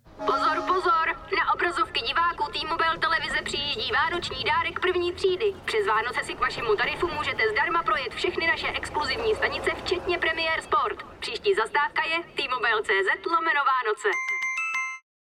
Vánoční 3.79 4.45
dárek 4.45 4.81
první 4.81 5.13
třídy. 5.13 5.49
Přes 5.65 5.87
Vánoce 5.87 6.21
si 6.25 6.35
k 6.35 6.41
vašemu 6.41 6.77
tarifu 6.77 7.07
můžete 7.19 7.43
zdarma 7.53 7.83
projet 7.83 8.13
všechny 8.15 8.47
naše 8.47 8.69
exkluzivní 8.69 9.35
stanice, 9.35 9.71
včetně 9.85 10.19
Premier 10.19 10.63
Sport. 10.63 10.99
Příští 11.21 11.51
zastávka 11.55 12.03
je 12.13 12.19
T-Mobile.cz 12.37 13.27
lomeno 13.35 13.63
Vánoce. 13.73 14.09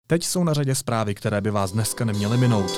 Teď 0.07 0.25
jsou 0.25 0.45
na 0.45 0.53
řadě 0.53 0.75
zprávy, 0.75 1.15
které 1.15 1.41
by 1.41 1.51
vás 1.51 1.73
dneska 1.73 2.05
neměly 2.05 2.37
minout. 2.37 2.71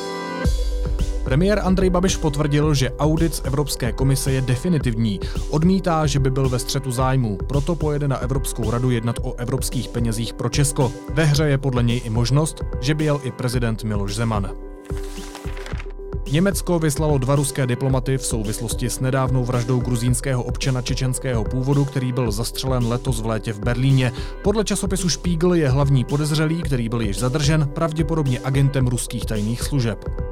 Premiér 1.24 1.58
Andrej 1.58 1.90
Babiš 1.90 2.16
potvrdil, 2.16 2.74
že 2.74 2.90
audit 2.90 3.34
z 3.34 3.44
Evropské 3.44 3.92
komise 3.92 4.32
je 4.32 4.40
definitivní. 4.40 5.20
Odmítá, 5.50 6.06
že 6.06 6.18
by 6.18 6.30
byl 6.30 6.48
ve 6.48 6.58
střetu 6.58 6.90
zájmu, 6.90 7.36
proto 7.48 7.74
pojede 7.74 8.08
na 8.08 8.18
Evropskou 8.18 8.70
radu 8.70 8.90
jednat 8.90 9.16
o 9.22 9.34
evropských 9.34 9.88
penězích 9.88 10.34
pro 10.34 10.48
Česko. 10.48 10.92
Ve 11.08 11.24
hře 11.24 11.44
je 11.44 11.58
podle 11.58 11.82
něj 11.82 12.00
i 12.04 12.10
možnost, 12.10 12.64
že 12.80 12.94
by 12.94 13.04
jel 13.04 13.20
i 13.24 13.32
prezident 13.32 13.84
Miloš 13.84 14.14
Zeman. 14.14 14.67
Německo 16.32 16.78
vyslalo 16.78 17.18
dva 17.18 17.37
ruské 17.37 17.66
diplomaty 17.66 18.18
v 18.18 18.26
souvislosti 18.26 18.90
s 18.90 19.00
nedávnou 19.00 19.44
vraždou 19.44 19.80
gruzínského 19.80 20.42
občana 20.42 20.82
čečenského 20.82 21.44
původu, 21.44 21.85
který 21.85 22.12
byl 22.12 22.32
zastřelen 22.32 22.87
letos 22.87 23.20
v 23.20 23.26
létě 23.26 23.52
v 23.52 23.58
Berlíně. 23.58 24.12
Podle 24.42 24.64
časopisu 24.64 25.08
Spiegel 25.08 25.54
je 25.54 25.68
hlavní 25.68 26.04
podezřelý, 26.04 26.62
který 26.62 26.88
byl 26.88 27.00
již 27.00 27.18
zadržen, 27.18 27.68
pravděpodobně 27.75 28.40
agentem 28.44 28.87
ruských 28.87 29.26
tajných 29.26 29.62
služeb. 29.62 30.27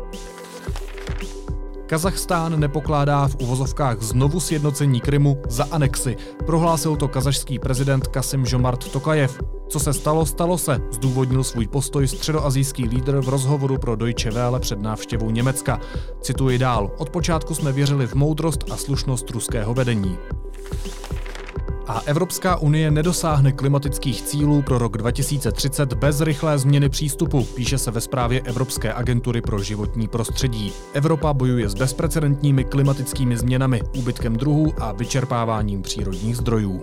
Kazachstán 1.87 2.61
nepokládá 2.61 3.28
v 3.28 3.37
uvozovkách 3.43 4.02
znovu 4.02 4.40
sjednocení 4.40 5.00
Krymu 5.00 5.43
za 5.49 5.64
anexi. 5.71 6.16
Prohlásil 6.47 6.97
to 6.97 7.09
kazašský 7.09 7.59
prezident 7.59 8.07
Kasim 8.07 8.47
Žomart 8.47 8.88
Tokajev. 8.93 9.40
Co 9.69 9.81
se 9.81 9.93
stalo, 9.93 10.26
stalo 10.26 10.59
se, 10.59 10.81
zdůvodnil 10.90 11.45
svůj 11.45 11.66
postoj 11.66 12.09
středoazijský 12.09 12.88
lídr 12.88 13.21
v 13.21 13.28
rozhovoru 13.28 13.78
pro 13.78 13.97
Deutsche 13.97 14.31
Welle 14.31 14.61
před 14.61 14.81
návštěvou 14.81 15.31
Německa. 15.31 15.81
Cituji 16.21 16.59
dál. 16.59 16.90
Od 16.99 17.11
počátku 17.11 17.55
jsme 17.55 17.73
věřili 17.73 18.07
v 18.07 18.14
moudrost 18.14 18.71
a 18.71 18.76
slušnost 18.76 19.31
ruského 19.31 19.75
vedení. 19.75 20.19
A 21.88 22.02
Evropská 22.07 22.57
unie 22.57 22.90
nedosáhne 22.90 23.52
klimatických 23.52 24.23
cílů 24.23 24.62
pro 24.62 24.78
rok 24.78 24.99
2030 24.99 25.93
bez 25.93 26.21
rychlé 26.21 26.59
změny 26.59 26.88
přístupu, 26.88 27.45
píše 27.45 27.78
se 27.78 27.90
ve 27.90 28.00
zprávě 28.00 28.40
Evropské 28.40 28.93
agentury 28.93 29.40
pro 29.40 29.62
životní 29.62 30.09
prostředí. 30.09 30.73
Evropa 30.93 31.33
bojuje 31.33 31.69
s 31.69 31.75
bezprecedentními 31.75 32.64
klimatickými 32.64 33.37
změnami, 33.37 33.83
úbytkem 33.97 34.37
druhů 34.37 34.75
a 34.78 34.93
vyčerpáváním 34.93 35.83
přírodních 35.83 36.37
zdrojů. 36.37 36.83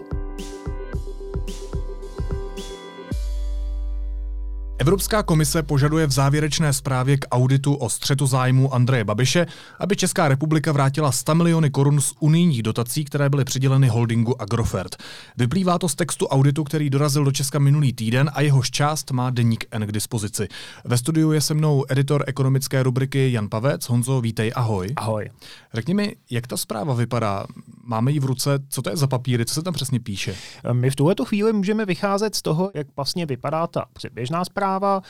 Evropská 4.79 5.23
komise 5.23 5.63
požaduje 5.63 6.07
v 6.07 6.11
závěrečné 6.11 6.73
zprávě 6.73 7.17
k 7.17 7.25
auditu 7.31 7.75
o 7.75 7.89
střetu 7.89 8.27
zájmu 8.27 8.73
Andreje 8.73 9.03
Babiše, 9.03 9.45
aby 9.79 9.95
Česká 9.95 10.27
republika 10.27 10.71
vrátila 10.71 11.11
100 11.11 11.35
miliony 11.35 11.69
korun 11.69 12.01
z 12.01 12.13
unijních 12.19 12.63
dotací, 12.63 13.05
které 13.05 13.29
byly 13.29 13.45
přiděleny 13.45 13.87
holdingu 13.87 14.41
Agrofert. 14.41 14.95
Vyplývá 15.37 15.79
to 15.79 15.89
z 15.89 15.95
textu 15.95 16.27
auditu, 16.27 16.63
který 16.63 16.89
dorazil 16.89 17.23
do 17.23 17.31
Česka 17.31 17.59
minulý 17.59 17.93
týden 17.93 18.31
a 18.33 18.41
jehož 18.41 18.71
část 18.71 19.11
má 19.11 19.29
deník 19.29 19.65
N 19.71 19.87
k 19.87 19.91
dispozici. 19.91 20.47
Ve 20.85 20.97
studiu 20.97 21.31
je 21.31 21.41
se 21.41 21.53
mnou 21.53 21.85
editor 21.89 22.23
ekonomické 22.27 22.83
rubriky 22.83 23.31
Jan 23.31 23.49
Pavec. 23.49 23.89
Honzo, 23.89 24.21
vítej, 24.21 24.51
ahoj. 24.55 24.93
Ahoj. 24.95 25.29
Řekni 25.73 25.93
mi, 25.93 26.15
jak 26.31 26.47
ta 26.47 26.57
zpráva 26.57 26.93
vypadá? 26.93 27.45
Máme 27.83 28.11
ji 28.11 28.19
v 28.19 28.25
ruce, 28.25 28.59
co 28.69 28.81
to 28.81 28.89
je 28.89 28.97
za 28.97 29.07
papíry, 29.07 29.45
co 29.45 29.53
se 29.53 29.61
tam 29.61 29.73
přesně 29.73 29.99
píše? 29.99 30.35
My 30.71 30.89
v 30.89 30.95
tuhle 30.95 31.15
chvíli 31.23 31.53
můžeme 31.53 31.85
vycházet 31.85 32.35
z 32.35 32.41
toho, 32.41 32.71
jak 32.73 32.87
vlastně 32.95 33.25
vypadá 33.25 33.67
ta 33.67 33.85
předběžná 33.93 34.45
zpráva 34.45 34.72
práva, 34.79 35.01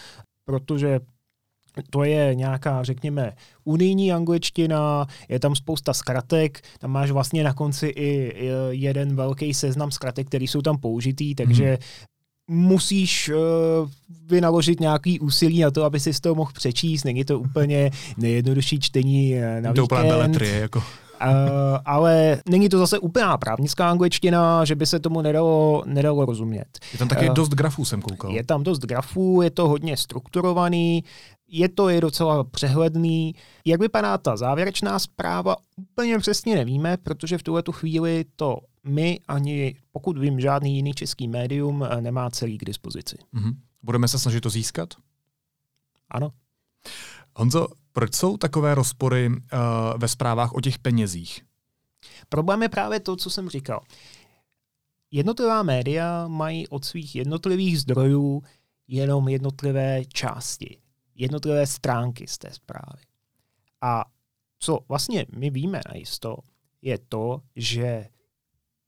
protože 0.46 1.00
to 1.90 2.04
je 2.04 2.36
nějaká, 2.36 2.84
řekněme, 2.84 3.34
unijní 3.64 4.14
angličtina, 4.14 5.08
je 5.30 5.40
tam 5.40 5.56
spousta 5.56 5.94
zkratek, 5.94 6.62
tam 6.80 6.92
máš 6.92 7.12
vlastně 7.12 7.44
na 7.44 7.54
konci 7.54 7.88
i 7.88 8.34
jeden 8.70 9.16
velký 9.16 9.54
seznam 9.54 9.92
zkratek, 9.92 10.28
který 10.28 10.48
jsou 10.48 10.62
tam 10.62 10.78
použitý, 10.78 11.36
takže 11.36 11.78
hmm. 12.50 12.68
musíš 12.68 13.30
uh, 13.30 13.90
vynaložit 14.26 14.80
nějaký 14.80 15.20
úsilí 15.20 15.62
na 15.62 15.72
to, 15.72 15.84
aby 15.84 16.00
si 16.00 16.22
to 16.22 16.36
mohl 16.36 16.52
přečíst. 16.54 17.04
Není 17.04 17.26
to 17.26 17.40
úplně 17.40 17.92
nejjednodušší 18.18 18.80
čtení 18.80 19.36
eh, 19.36 19.62
na 19.62 19.74
to 19.74 19.82
víkend. 19.82 20.38
To 20.38 20.44
jako. 20.44 20.84
Uh, 21.30 21.78
ale 21.86 22.42
není 22.50 22.70
to 22.70 22.80
zase 22.80 23.00
úplná 23.00 23.38
právnická 23.38 23.90
angličtina, 23.90 24.66
že 24.66 24.76
by 24.76 24.86
se 24.86 25.00
tomu 25.00 25.22
nedalo, 25.22 25.84
nedalo 25.86 26.26
rozumět. 26.26 26.80
Je 26.94 27.00
tam 27.00 27.08
taky 27.08 27.30
uh, 27.30 27.36
dost 27.36 27.50
grafů, 27.50 27.86
jsem 27.86 28.02
koukal. 28.02 28.32
Je 28.32 28.44
tam 28.44 28.64
dost 28.64 28.80
grafů, 28.80 29.42
je 29.42 29.52
to 29.52 29.68
hodně 29.68 29.98
strukturovaný, 29.98 31.04
je 31.48 31.70
to 31.70 31.90
je 31.90 32.02
docela 32.02 32.44
přehledný. 32.44 33.36
Jak 33.66 33.82
vypadá 33.82 34.18
ta 34.18 34.38
závěrečná 34.38 35.00
zpráva, 35.00 35.56
úplně 35.76 36.20
přesně 36.20 36.56
nevíme, 36.56 36.98
protože 36.98 37.38
v 37.38 37.44
tuhle 37.44 37.64
chvíli 37.72 38.26
to 38.36 38.58
my 38.84 39.20
ani, 39.28 39.76
pokud 39.92 40.18
vím, 40.18 40.40
žádný 40.40 40.76
jiný 40.76 40.94
český 40.94 41.28
médium 41.28 41.84
eh, 41.84 42.02
nemá 42.02 42.30
celý 42.30 42.58
k 42.58 42.66
dispozici. 42.66 43.18
Mm-hmm. 43.34 43.56
Budeme 43.84 44.08
se 44.08 44.20
snažit 44.20 44.42
to 44.42 44.50
získat? 44.50 44.90
Ano. 46.10 46.32
Honzo, 47.36 47.68
proč 47.92 48.16
jsou 48.16 48.38
takové 48.38 48.76
rozpory 48.76 49.30
uh, 49.30 49.38
ve 49.98 50.08
zprávách 50.08 50.54
o 50.54 50.62
těch 50.62 50.80
penězích? 50.80 51.42
Problém 52.30 52.64
je 52.64 52.70
právě 52.70 53.00
to, 53.00 53.16
co 53.16 53.30
jsem 53.30 53.50
říkal. 53.50 53.82
Jednotlivá 55.12 55.64
média 55.64 56.28
mají 56.28 56.68
od 56.68 56.86
svých 56.86 57.16
jednotlivých 57.16 57.80
zdrojů 57.80 58.44
jenom 58.88 59.30
jednotlivé 59.30 60.06
části, 60.06 60.78
jednotlivé 61.16 61.68
stránky 61.68 62.28
z 62.28 62.38
té 62.38 62.52
zprávy. 62.52 63.04
A 63.82 64.06
co 64.60 64.80
vlastně 64.88 65.26
my 65.36 65.50
víme 65.50 65.82
najisto, 65.94 66.38
je 66.82 66.98
to, 67.10 67.42
že 67.56 68.08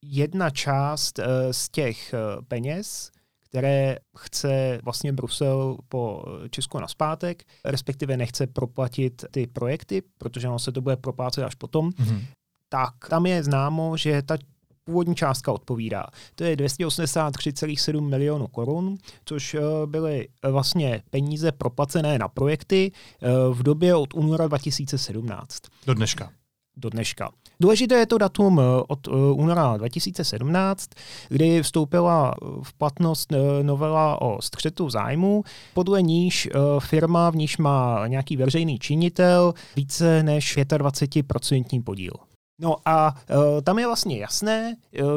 jedna 0.01 0.49
část 0.49 1.19
eh, 1.19 1.53
z 1.53 1.69
těch 1.69 2.13
eh, 2.13 2.17
peněz 2.47 3.11
které 3.55 3.97
chce 4.17 4.79
vlastně 4.83 5.13
Brusel 5.13 5.77
po 5.89 6.23
Česku 6.49 6.79
na 6.79 6.87
zpátek, 6.87 7.43
respektive 7.65 8.17
nechce 8.17 8.47
proplatit 8.47 9.25
ty 9.31 9.47
projekty, 9.47 10.03
protože 10.17 10.47
ono 10.47 10.59
se 10.59 10.71
to 10.71 10.81
bude 10.81 10.95
proplácet 10.95 11.43
až 11.43 11.55
potom, 11.55 11.89
mm-hmm. 11.89 12.21
tak 12.69 12.93
tam 13.09 13.25
je 13.25 13.43
známo, 13.43 13.97
že 13.97 14.21
ta 14.21 14.37
původní 14.83 15.15
částka 15.15 15.51
odpovídá. 15.51 16.07
To 16.35 16.43
je 16.43 16.55
283,7 16.55 18.01
milionů 18.01 18.47
korun, 18.47 18.97
což 19.25 19.53
eh, 19.53 19.59
byly 19.85 20.27
eh, 20.43 20.51
vlastně 20.51 21.03
peníze 21.09 21.51
proplacené 21.51 22.19
na 22.19 22.27
projekty 22.27 22.91
eh, 22.91 23.27
v 23.53 23.63
době 23.63 23.95
od 23.95 24.13
února 24.13 24.47
2017. 24.47 25.59
Do 25.85 25.93
dneška. 25.93 26.31
Do 26.77 26.89
dneška. 26.89 27.29
Důležité 27.59 27.95
je 27.95 28.05
to 28.05 28.17
datum 28.17 28.59
eh, 28.59 28.63
od 28.87 29.07
eh, 29.07 29.11
února 29.11 29.77
2017, 29.77 30.89
kdy 31.29 31.63
vstoupila 31.63 32.33
v 32.63 32.73
platnost 32.73 33.31
eh, 33.31 33.63
novela 33.63 34.21
o 34.21 34.41
střetu 34.41 34.89
zájmu, 34.89 35.43
podle 35.73 36.01
níž 36.01 36.49
firma, 36.79 37.29
v 37.29 37.35
níž 37.35 37.57
má 37.57 38.07
nějaký 38.07 38.37
veřejný 38.37 38.79
činitel, 38.79 39.53
více 39.75 40.23
než 40.23 40.57
25% 40.57 41.83
podíl. 41.83 42.13
No 42.61 42.75
a 42.85 43.15
tam 43.63 43.79
je 43.79 43.85
vlastně 43.85 44.17
jasné, 44.17 44.75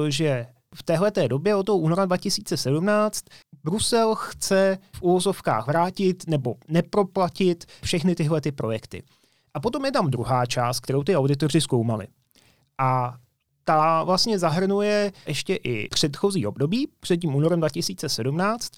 že 0.08 0.46
v 0.74 0.82
téhleté 0.82 1.28
době 1.28 1.54
od 1.54 1.62
toho 1.62 1.78
února 1.78 2.06
2017 2.06 3.24
Brusel 3.64 4.14
chce 4.14 4.78
v 4.92 5.02
úvozovkách 5.02 5.66
vrátit 5.66 6.24
nebo 6.26 6.54
neproplatit 6.68 7.64
všechny 7.82 8.14
tyhle 8.14 8.40
ty 8.40 8.52
projekty. 8.52 9.02
A 9.54 9.60
potom 9.60 9.84
je 9.84 9.92
tam 9.92 10.10
druhá 10.10 10.46
část, 10.46 10.80
kterou 10.80 11.02
ty 11.02 11.16
auditoři 11.16 11.60
zkoumali. 11.60 12.06
A 12.78 13.16
ta 13.64 14.04
vlastně 14.04 14.38
zahrnuje 14.38 15.12
ještě 15.26 15.54
i 15.54 15.88
předchozí 15.88 16.46
období, 16.46 16.88
před 17.00 17.16
tím 17.16 17.34
únorem 17.34 17.60
2017, 17.60 18.72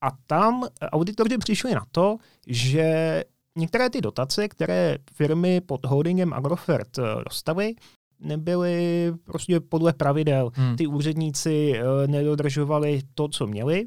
a 0.00 0.10
tam 0.26 0.64
auditoři 0.82 1.38
přišli 1.38 1.74
na 1.74 1.82
to, 1.92 2.16
že 2.46 3.24
některé 3.56 3.90
ty 3.90 4.00
dotace, 4.00 4.48
které 4.48 4.98
firmy 5.12 5.60
pod 5.60 5.86
holdingem 5.86 6.32
Agrofert 6.32 6.98
eh, 6.98 7.02
dostaly, 7.24 7.74
nebyly 8.20 9.12
prostě 9.24 9.60
podle 9.60 9.92
pravidel. 9.92 10.50
Hmm. 10.54 10.76
Ty 10.76 10.86
úředníci 10.86 11.72
eh, 11.76 12.06
nedodržovali 12.06 13.00
to, 13.14 13.28
co 13.28 13.46
měli 13.46 13.86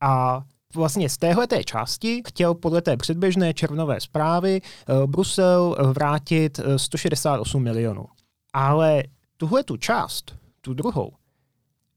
a 0.00 0.42
vlastně 0.74 1.08
z 1.08 1.16
téhle 1.16 1.46
té 1.46 1.64
části 1.64 2.22
chtěl 2.28 2.54
podle 2.54 2.82
té 2.82 2.96
předběžné 2.96 3.54
červnové 3.54 4.00
zprávy 4.00 4.60
eh, 4.62 5.06
Brusel 5.06 5.76
vrátit 5.92 6.60
168 6.76 7.62
milionů. 7.62 8.06
Ale 8.52 9.02
tuhle 9.36 9.64
tu 9.64 9.76
část, 9.76 10.36
tu 10.60 10.74
druhou, 10.74 11.12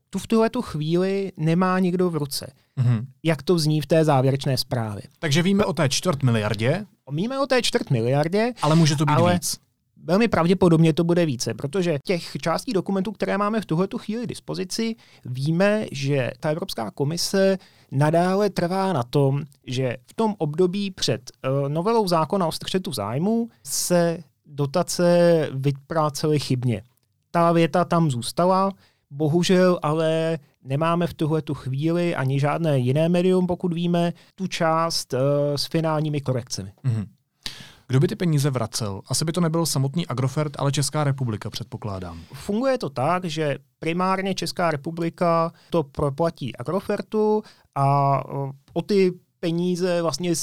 tu 0.09 0.19
v 0.19 0.27
tuhle 0.27 0.49
tu 0.49 0.61
chvíli 0.61 1.31
nemá 1.37 1.79
nikdo 1.79 2.09
v 2.09 2.15
ruce. 2.15 2.53
Mm-hmm. 2.77 3.05
Jak 3.23 3.43
to 3.43 3.59
zní 3.59 3.81
v 3.81 3.85
té 3.85 4.05
závěrečné 4.05 4.57
zprávě. 4.57 5.01
Takže 5.19 5.41
víme 5.41 5.65
o 5.65 5.73
té 5.73 5.89
čtvrt 5.89 6.23
miliardě. 6.23 6.85
Víme 7.11 7.39
o 7.39 7.45
té 7.45 7.61
čtvrt 7.61 7.89
miliardě. 7.91 8.53
Ale 8.61 8.75
může 8.75 8.95
to 8.95 9.05
být 9.05 9.13
ale 9.13 9.33
víc. 9.33 9.59
Velmi 10.03 10.27
pravděpodobně 10.27 10.93
to 10.93 11.03
bude 11.03 11.25
více, 11.25 11.53
protože 11.53 11.99
těch 12.03 12.31
částí 12.41 12.73
dokumentů, 12.73 13.11
které 13.11 13.37
máme 13.37 13.61
v 13.61 13.65
tuhle 13.65 13.87
chvíli 13.97 14.27
dispozici, 14.27 14.95
víme, 15.25 15.85
že 15.91 16.31
ta 16.39 16.49
Evropská 16.49 16.91
komise 16.91 17.57
nadále 17.91 18.49
trvá 18.49 18.93
na 18.93 19.03
tom, 19.03 19.43
že 19.67 19.97
v 20.05 20.13
tom 20.13 20.35
období 20.37 20.91
před 20.91 21.31
uh, 21.31 21.69
novelou 21.69 22.07
zákona 22.07 22.47
o 22.47 22.51
střetu 22.51 22.93
zájmu 22.93 23.49
se 23.63 24.23
dotace 24.45 25.49
vyprácely 25.53 26.39
chybně. 26.39 26.83
Ta 27.31 27.51
věta 27.51 27.85
tam 27.85 28.11
zůstala, 28.11 28.71
bohužel 29.11 29.79
ale 29.81 30.39
nemáme 30.63 31.07
v 31.07 31.13
tuhle 31.13 31.41
tu 31.41 31.53
chvíli 31.53 32.15
ani 32.15 32.39
žádné 32.39 32.79
jiné 32.79 33.09
médium, 33.09 33.47
pokud 33.47 33.73
víme, 33.73 34.13
tu 34.35 34.47
část 34.47 35.13
uh, 35.13 35.19
s 35.55 35.65
finálními 35.65 36.21
korekcemi. 36.21 36.71
Mm-hmm. 36.85 37.05
Kdo 37.87 37.99
by 37.99 38.07
ty 38.07 38.15
peníze 38.15 38.49
vracel? 38.49 39.01
Asi 39.07 39.25
by 39.25 39.31
to 39.31 39.41
nebyl 39.41 39.65
samotný 39.65 40.07
Agrofert, 40.07 40.53
ale 40.59 40.71
Česká 40.71 41.03
republika, 41.03 41.49
předpokládám. 41.49 42.21
Funguje 42.33 42.77
to 42.77 42.89
tak, 42.89 43.25
že 43.25 43.57
primárně 43.79 44.35
Česká 44.35 44.71
republika 44.71 45.51
to 45.69 45.83
proplatí 45.83 46.55
Agrofertu 46.55 47.43
a 47.75 48.17
eh, 48.19 48.51
o 48.73 48.81
ty 48.81 49.13
peníze 49.39 50.01
vlastně 50.01 50.33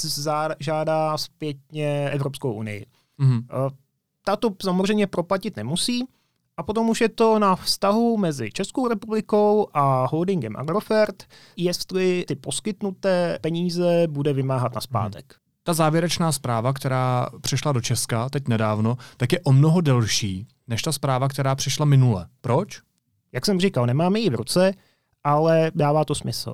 žádá 0.59 1.17
zpětně 1.17 2.09
Evropskou 2.09 2.53
unii. 2.53 2.85
Mm-hmm 3.19 3.71
ta 4.23 4.35
to 4.35 4.49
samozřejmě 4.61 5.07
proplatit 5.07 5.55
nemusí. 5.55 6.05
A 6.57 6.63
potom 6.63 6.89
už 6.89 7.01
je 7.01 7.09
to 7.09 7.39
na 7.39 7.55
vztahu 7.55 8.17
mezi 8.17 8.51
Českou 8.51 8.87
republikou 8.87 9.67
a 9.73 10.07
holdingem 10.11 10.57
Agrofert, 10.57 11.23
jestli 11.57 12.25
ty 12.27 12.35
poskytnuté 12.35 13.39
peníze 13.41 14.07
bude 14.07 14.33
vymáhat 14.33 14.75
na 14.75 14.81
zpátek. 14.81 15.35
Ta 15.63 15.73
závěrečná 15.73 16.31
zpráva, 16.31 16.73
která 16.73 17.27
přišla 17.41 17.71
do 17.71 17.81
Česka 17.81 18.29
teď 18.29 18.47
nedávno, 18.47 18.97
tak 19.17 19.33
je 19.33 19.39
o 19.39 19.51
mnoho 19.51 19.81
delší 19.81 20.47
než 20.67 20.81
ta 20.81 20.91
zpráva, 20.91 21.27
která 21.27 21.55
přišla 21.55 21.85
minule. 21.85 22.27
Proč? 22.41 22.81
Jak 23.31 23.45
jsem 23.45 23.59
říkal, 23.59 23.85
nemáme 23.85 24.19
ji 24.19 24.29
v 24.29 24.35
ruce, 24.35 24.73
ale 25.23 25.71
dává 25.75 26.05
to 26.05 26.15
smysl. 26.15 26.53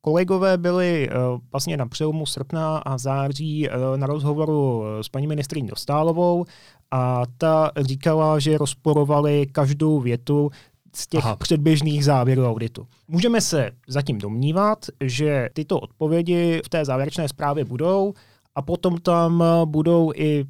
Kolegové 0.00 0.58
byli 0.58 1.08
uh, 1.08 1.40
vlastně 1.52 1.76
na 1.76 1.86
přelomu 1.86 2.26
srpna 2.26 2.78
a 2.78 2.98
září 2.98 3.68
uh, 3.68 3.74
na 3.96 4.06
rozhovoru 4.06 4.84
s 5.02 5.08
paní 5.08 5.26
ministriní 5.26 5.68
Dostálovou 5.68 6.44
a 6.92 7.22
ta 7.38 7.70
říkala, 7.80 8.38
že 8.38 8.58
rozporovali 8.58 9.46
každou 9.52 10.00
větu 10.00 10.50
z 10.94 11.06
těch 11.06 11.24
Aha. 11.24 11.36
předběžných 11.36 12.04
závěrů 12.04 12.46
auditu. 12.46 12.86
Můžeme 13.08 13.40
se 13.40 13.70
zatím 13.88 14.18
domnívat, 14.18 14.86
že 15.04 15.48
tyto 15.52 15.80
odpovědi 15.80 16.60
v 16.64 16.68
té 16.68 16.84
závěrečné 16.84 17.28
zprávě 17.28 17.64
budou 17.64 18.14
a 18.54 18.62
potom 18.62 18.98
tam 18.98 19.44
budou 19.64 20.12
i 20.14 20.44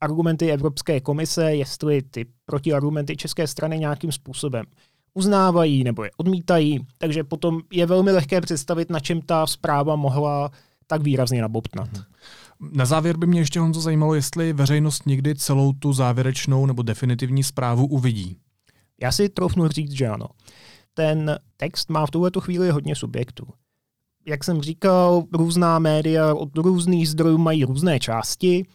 argumenty 0.00 0.52
Evropské 0.52 1.00
komise, 1.00 1.54
jestli 1.54 2.02
ty 2.02 2.26
protiargumenty 2.44 3.16
české 3.16 3.46
strany 3.46 3.78
nějakým 3.78 4.12
způsobem 4.12 4.64
uznávají 5.14 5.84
nebo 5.84 6.04
je 6.04 6.10
odmítají, 6.16 6.86
takže 6.98 7.24
potom 7.24 7.60
je 7.72 7.86
velmi 7.86 8.12
lehké 8.12 8.40
představit, 8.40 8.90
na 8.90 9.00
čem 9.00 9.22
ta 9.22 9.46
zpráva 9.46 9.96
mohla 9.96 10.50
tak 10.86 11.02
výrazně 11.02 11.42
nabobtnat. 11.42 11.92
Mhm. 11.92 12.04
Na 12.60 12.84
závěr 12.84 13.16
by 13.16 13.26
mě 13.26 13.40
ještě 13.40 13.60
Honzo 13.60 13.80
zajímalo, 13.80 14.14
jestli 14.14 14.52
veřejnost 14.52 15.06
někdy 15.06 15.34
celou 15.34 15.72
tu 15.72 15.92
závěrečnou 15.92 16.66
nebo 16.66 16.82
definitivní 16.82 17.42
zprávu 17.42 17.86
uvidí. 17.86 18.36
Já 19.02 19.12
si 19.12 19.28
troufnu 19.28 19.68
říct, 19.68 19.92
že 19.92 20.08
ano. 20.08 20.26
Ten 20.94 21.38
text 21.56 21.90
má 21.90 22.06
v 22.06 22.10
tuhle 22.10 22.30
chvíli 22.40 22.70
hodně 22.70 22.94
subjektů. 22.94 23.46
Jak 24.26 24.44
jsem 24.44 24.62
říkal, 24.62 25.22
různá 25.32 25.78
média 25.78 26.34
od 26.34 26.56
různých 26.56 27.08
zdrojů 27.08 27.38
mají 27.38 27.64
různé 27.64 28.00
části. 28.00 28.66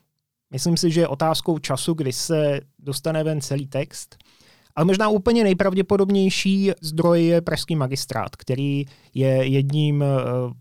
Myslím 0.51 0.77
si, 0.77 0.91
že 0.91 1.01
je 1.01 1.07
otázkou 1.07 1.59
času, 1.59 1.93
kdy 1.93 2.13
se 2.13 2.59
dostane 2.79 3.23
ven 3.23 3.41
celý 3.41 3.67
text. 3.67 4.17
Ale 4.75 4.85
možná 4.85 5.09
úplně 5.09 5.43
nejpravděpodobnější 5.43 6.71
zdroj 6.81 7.23
je 7.23 7.41
Pražský 7.41 7.75
magistrát, 7.75 8.35
který 8.35 8.85
je 9.13 9.47
jedním 9.47 10.03
eh, 10.03 10.05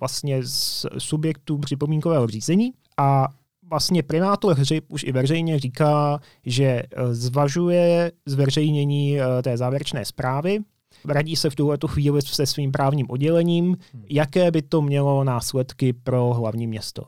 vlastně 0.00 0.46
z 0.46 0.86
subjektů 0.98 1.58
připomínkového 1.58 2.26
řízení 2.26 2.72
a 2.96 3.28
vlastně 3.70 4.02
primátor 4.02 4.56
Hřib 4.56 4.84
už 4.88 5.04
i 5.04 5.12
veřejně 5.12 5.58
říká, 5.58 6.20
že 6.46 6.64
eh, 6.64 7.14
zvažuje 7.14 8.12
zveřejnění 8.26 9.20
eh, 9.20 9.42
té 9.42 9.56
závěrečné 9.56 10.04
zprávy. 10.04 10.58
Radí 11.04 11.36
se 11.36 11.50
v 11.50 11.54
tuhle 11.54 11.78
chvíli 11.86 12.22
se 12.22 12.46
svým 12.46 12.72
právním 12.72 13.10
oddělením, 13.10 13.64
hmm. 13.64 14.04
jaké 14.08 14.50
by 14.50 14.62
to 14.62 14.82
mělo 14.82 15.24
následky 15.24 15.92
pro 15.92 16.34
hlavní 16.34 16.66
město. 16.66 17.04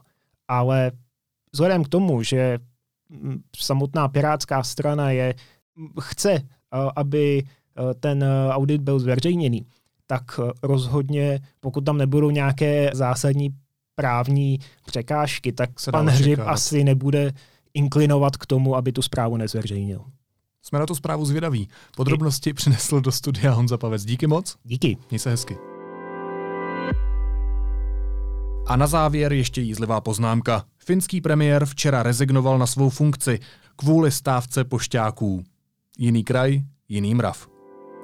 Ale 0.49 0.93
vzhledem 1.53 1.85
k 1.85 1.89
tomu, 1.89 2.23
že 2.23 2.59
mm, 3.09 3.43
samotná 3.57 4.09
pirátská 4.09 4.63
strana 4.63 5.11
je 5.11 5.35
chce 6.01 6.43
aby 6.97 7.39
e, 7.39 7.45
ten 7.95 8.25
audit 8.51 8.81
byl 8.81 8.99
zveřejněný, 8.99 9.67
tak 10.07 10.23
rozhodně, 10.63 11.41
pokud 11.61 11.85
tam 11.85 11.99
nebudou 11.99 12.31
nějaké 12.31 12.91
zásadní 12.95 13.51
právní 13.97 14.61
překážky, 14.87 15.53
tak 15.53 15.81
Se 15.81 15.93
pan 15.93 16.09
Hřib 16.09 16.41
asi 16.47 16.85
nebude 16.85 17.33
inklinovat 17.75 18.37
k 18.37 18.47
tomu, 18.47 18.77
aby 18.77 18.93
tu 18.93 19.03
zprávu 19.03 19.37
nezveřejnil. 19.37 20.05
Jsme 20.63 20.79
na 20.79 20.87
tu 20.87 20.95
zprávu 20.95 21.25
zvědaví. 21.25 21.69
Podrobnosti 21.97 22.53
přinesl 22.53 23.01
do 23.01 23.13
studia 23.13 23.53
Honza 23.53 23.79
Pavec. 23.79 24.05
Díky 24.05 24.27
moc. 24.27 24.57
Díky. 24.65 24.97
Měj 25.11 25.19
se 25.19 25.31
hezky. 25.31 25.57
A 28.67 28.77
na 28.77 28.87
závěr 28.87 29.33
ještě 29.33 29.61
jízlivá 29.61 30.01
poznámka. 30.01 30.65
Finský 30.79 31.21
premiér 31.21 31.67
včera 31.67 32.03
rezignoval 32.03 32.59
na 32.59 32.67
svou 32.67 32.91
funkci 32.91 33.41
kvůli 33.77 34.11
stávce 34.11 34.65
pošťáků. 34.65 35.45
Jiný 35.99 36.25
kraj, 36.25 36.63
jiný 36.89 37.15
mrav. 37.15 37.49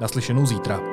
Naslyšenou 0.01 0.47
zítra. 0.47 0.92